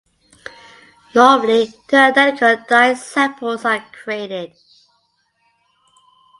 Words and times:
Normally 1.13 1.75
two 1.87 1.95
identical 1.95 2.65
dye 2.67 2.95
samples 2.95 3.63
are 3.65 3.85
created. 4.03 4.53